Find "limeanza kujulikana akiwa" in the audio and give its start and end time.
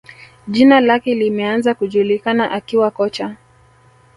1.15-2.91